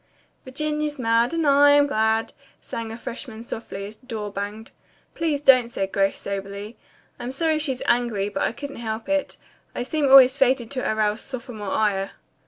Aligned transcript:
"Virginia's 0.45 0.97
mad, 0.97 1.31
And 1.31 1.45
I 1.45 1.73
am 1.73 1.85
glad," 1.85 2.33
sang 2.59 2.91
a 2.91 2.97
freshman 2.97 3.43
softly 3.43 3.85
as 3.85 3.97
the 3.97 4.07
door 4.07 4.31
banged. 4.33 4.71
"Please, 5.13 5.41
don't," 5.41 5.69
said 5.69 5.91
Grace 5.91 6.17
soberly. 6.17 6.75
"I'm 7.19 7.31
sorry 7.31 7.59
she's 7.59 7.83
angry, 7.85 8.27
but 8.27 8.41
I 8.41 8.51
couldn't 8.51 8.77
help 8.77 9.07
it. 9.07 9.37
I 9.75 9.83
seem 9.83 10.09
always 10.09 10.39
fated 10.39 10.71
to 10.71 10.91
arouse 10.91 11.21
sophomore 11.21 11.69
ire." 11.73 12.13